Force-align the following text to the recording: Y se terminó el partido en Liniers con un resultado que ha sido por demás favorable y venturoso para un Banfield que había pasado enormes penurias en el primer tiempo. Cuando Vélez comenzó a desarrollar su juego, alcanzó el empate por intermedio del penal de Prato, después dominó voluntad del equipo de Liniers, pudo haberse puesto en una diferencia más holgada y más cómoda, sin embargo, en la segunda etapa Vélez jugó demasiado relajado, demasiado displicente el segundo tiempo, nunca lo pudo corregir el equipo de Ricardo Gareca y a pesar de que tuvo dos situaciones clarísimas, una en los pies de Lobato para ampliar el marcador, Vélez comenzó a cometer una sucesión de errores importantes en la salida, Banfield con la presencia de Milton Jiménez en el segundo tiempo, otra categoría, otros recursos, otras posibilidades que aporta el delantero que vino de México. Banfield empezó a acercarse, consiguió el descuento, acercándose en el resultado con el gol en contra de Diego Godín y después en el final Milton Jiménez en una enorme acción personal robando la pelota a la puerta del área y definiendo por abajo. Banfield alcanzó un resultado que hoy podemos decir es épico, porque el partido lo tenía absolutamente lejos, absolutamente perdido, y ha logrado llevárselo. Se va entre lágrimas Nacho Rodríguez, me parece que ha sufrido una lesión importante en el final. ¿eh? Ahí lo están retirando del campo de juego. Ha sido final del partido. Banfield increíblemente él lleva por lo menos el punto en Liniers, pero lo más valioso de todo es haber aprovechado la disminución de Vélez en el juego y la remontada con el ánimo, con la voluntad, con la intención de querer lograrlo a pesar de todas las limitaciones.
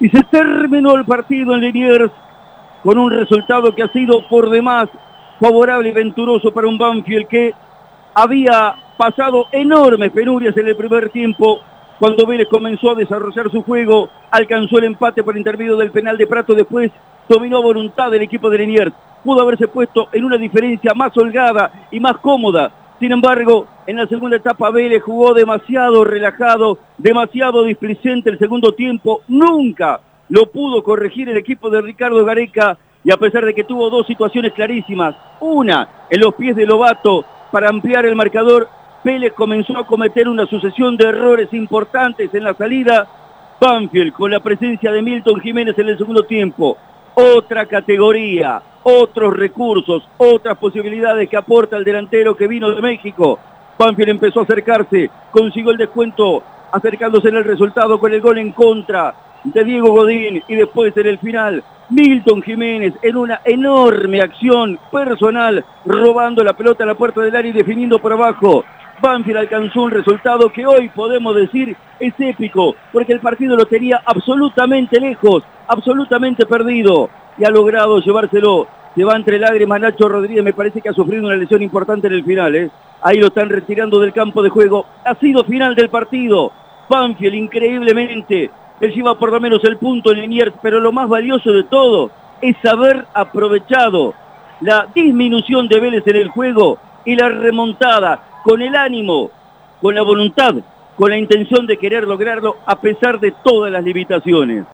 Y 0.00 0.08
se 0.10 0.22
terminó 0.24 0.94
el 0.96 1.04
partido 1.04 1.54
en 1.54 1.60
Liniers 1.60 2.12
con 2.82 2.98
un 2.98 3.10
resultado 3.10 3.74
que 3.74 3.82
ha 3.82 3.88
sido 3.88 4.26
por 4.28 4.50
demás 4.50 4.88
favorable 5.40 5.88
y 5.88 5.92
venturoso 5.92 6.52
para 6.52 6.68
un 6.68 6.78
Banfield 6.78 7.26
que 7.26 7.52
había 8.14 8.74
pasado 8.96 9.46
enormes 9.52 10.10
penurias 10.12 10.56
en 10.56 10.68
el 10.68 10.76
primer 10.76 11.10
tiempo. 11.10 11.60
Cuando 11.98 12.26
Vélez 12.26 12.48
comenzó 12.48 12.90
a 12.90 12.94
desarrollar 12.94 13.50
su 13.50 13.62
juego, 13.62 14.10
alcanzó 14.30 14.78
el 14.78 14.84
empate 14.84 15.22
por 15.22 15.36
intermedio 15.36 15.76
del 15.76 15.90
penal 15.90 16.18
de 16.18 16.26
Prato, 16.26 16.54
después 16.54 16.90
dominó 17.28 17.62
voluntad 17.62 18.10
del 18.10 18.22
equipo 18.22 18.50
de 18.50 18.58
Liniers, 18.58 18.92
pudo 19.24 19.40
haberse 19.40 19.66
puesto 19.66 20.08
en 20.12 20.24
una 20.24 20.36
diferencia 20.36 20.92
más 20.94 21.16
holgada 21.16 21.88
y 21.90 21.98
más 21.98 22.18
cómoda, 22.18 22.70
sin 23.00 23.12
embargo, 23.12 23.66
en 23.86 23.96
la 23.96 24.06
segunda 24.06 24.36
etapa 24.36 24.70
Vélez 24.70 25.02
jugó 25.02 25.32
demasiado 25.32 26.04
relajado, 26.04 26.78
demasiado 26.98 27.62
displicente 27.64 28.30
el 28.30 28.38
segundo 28.38 28.72
tiempo, 28.72 29.22
nunca 29.28 30.00
lo 30.28 30.50
pudo 30.50 30.82
corregir 30.82 31.28
el 31.28 31.36
equipo 31.36 31.70
de 31.70 31.80
Ricardo 31.80 32.24
Gareca 32.24 32.76
y 33.04 33.12
a 33.12 33.16
pesar 33.16 33.44
de 33.44 33.54
que 33.54 33.62
tuvo 33.64 33.88
dos 33.88 34.06
situaciones 34.06 34.52
clarísimas, 34.52 35.14
una 35.40 35.88
en 36.10 36.20
los 36.20 36.34
pies 36.34 36.56
de 36.56 36.66
Lobato 36.66 37.24
para 37.52 37.68
ampliar 37.68 38.04
el 38.06 38.16
marcador, 38.16 38.68
Vélez 39.04 39.32
comenzó 39.34 39.78
a 39.78 39.86
cometer 39.86 40.28
una 40.28 40.46
sucesión 40.46 40.96
de 40.96 41.08
errores 41.08 41.52
importantes 41.52 42.34
en 42.34 42.42
la 42.42 42.54
salida, 42.54 43.06
Banfield 43.60 44.12
con 44.12 44.32
la 44.32 44.40
presencia 44.40 44.90
de 44.90 45.00
Milton 45.00 45.40
Jiménez 45.40 45.78
en 45.78 45.88
el 45.88 45.96
segundo 45.96 46.24
tiempo, 46.24 46.76
otra 47.14 47.66
categoría, 47.66 48.60
otros 48.82 49.36
recursos, 49.36 50.08
otras 50.16 50.58
posibilidades 50.58 51.28
que 51.28 51.36
aporta 51.36 51.76
el 51.76 51.84
delantero 51.84 52.36
que 52.36 52.48
vino 52.48 52.70
de 52.72 52.82
México. 52.82 53.38
Banfield 53.78 54.10
empezó 54.10 54.40
a 54.40 54.44
acercarse, 54.44 55.10
consiguió 55.30 55.70
el 55.70 55.76
descuento, 55.76 56.42
acercándose 56.72 57.28
en 57.28 57.36
el 57.36 57.44
resultado 57.44 57.98
con 57.98 58.12
el 58.12 58.20
gol 58.20 58.38
en 58.38 58.52
contra 58.52 59.14
de 59.44 59.64
Diego 59.64 59.90
Godín 59.90 60.42
y 60.48 60.54
después 60.54 60.96
en 60.96 61.06
el 61.06 61.18
final 61.18 61.62
Milton 61.90 62.42
Jiménez 62.42 62.94
en 63.02 63.16
una 63.16 63.40
enorme 63.44 64.20
acción 64.20 64.78
personal 64.90 65.64
robando 65.84 66.42
la 66.42 66.54
pelota 66.54 66.84
a 66.84 66.86
la 66.86 66.94
puerta 66.94 67.20
del 67.20 67.36
área 67.36 67.50
y 67.50 67.54
definiendo 67.54 67.98
por 67.98 68.12
abajo. 68.12 68.64
Banfield 69.00 69.38
alcanzó 69.38 69.82
un 69.82 69.90
resultado 69.90 70.50
que 70.50 70.66
hoy 70.66 70.88
podemos 70.88 71.36
decir 71.36 71.76
es 72.00 72.14
épico, 72.18 72.74
porque 72.92 73.12
el 73.12 73.20
partido 73.20 73.56
lo 73.56 73.66
tenía 73.66 74.00
absolutamente 74.04 74.98
lejos, 74.98 75.42
absolutamente 75.68 76.46
perdido, 76.46 77.10
y 77.38 77.44
ha 77.44 77.50
logrado 77.50 78.00
llevárselo. 78.00 78.66
Se 78.94 79.04
va 79.04 79.14
entre 79.14 79.38
lágrimas 79.38 79.80
Nacho 79.80 80.08
Rodríguez, 80.08 80.42
me 80.42 80.54
parece 80.54 80.80
que 80.80 80.88
ha 80.88 80.94
sufrido 80.94 81.26
una 81.26 81.36
lesión 81.36 81.60
importante 81.62 82.06
en 82.06 82.14
el 82.14 82.24
final. 82.24 82.56
¿eh? 82.56 82.70
Ahí 83.02 83.18
lo 83.18 83.28
están 83.28 83.48
retirando 83.48 84.00
del 84.00 84.12
campo 84.12 84.42
de 84.42 84.48
juego. 84.48 84.86
Ha 85.04 85.14
sido 85.16 85.44
final 85.44 85.74
del 85.74 85.88
partido. 85.88 86.52
Banfield 86.88 87.34
increíblemente 87.34 88.50
él 88.80 88.92
lleva 88.92 89.18
por 89.18 89.32
lo 89.32 89.40
menos 89.40 89.64
el 89.64 89.78
punto 89.78 90.12
en 90.12 90.20
Liniers, 90.20 90.52
pero 90.60 90.80
lo 90.80 90.92
más 90.92 91.08
valioso 91.08 91.50
de 91.52 91.64
todo 91.64 92.10
es 92.42 92.56
haber 92.64 93.06
aprovechado 93.14 94.14
la 94.60 94.86
disminución 94.94 95.68
de 95.68 95.80
Vélez 95.80 96.06
en 96.06 96.16
el 96.16 96.28
juego 96.28 96.78
y 97.04 97.14
la 97.14 97.28
remontada 97.28 98.22
con 98.42 98.60
el 98.60 98.74
ánimo, 98.74 99.30
con 99.80 99.94
la 99.94 100.02
voluntad, 100.02 100.54
con 100.94 101.10
la 101.10 101.18
intención 101.18 101.66
de 101.66 101.78
querer 101.78 102.04
lograrlo 102.04 102.56
a 102.66 102.78
pesar 102.80 103.18
de 103.18 103.32
todas 103.42 103.72
las 103.72 103.82
limitaciones. 103.82 104.64